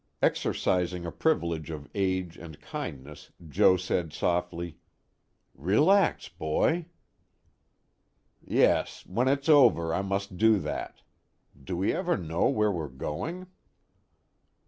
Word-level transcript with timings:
_Exercising 0.23 1.05
a 1.05 1.11
privilege 1.11 1.69
of 1.69 1.87
age 1.93 2.35
and 2.35 2.59
kindness, 2.59 3.29
Joe 3.47 3.77
said 3.77 4.11
softly: 4.11 4.79
"Relax, 5.53 6.27
boy." 6.27 6.87
"Yes, 8.43 9.05
when 9.05 9.27
it's 9.27 9.47
over, 9.47 9.93
I 9.93 10.01
must 10.01 10.37
do 10.37 10.57
that. 10.57 11.03
Do 11.63 11.77
we 11.77 11.93
ever 11.93 12.17
know 12.17 12.49
where 12.49 12.71
we're 12.71 12.87
going?" 12.87 13.45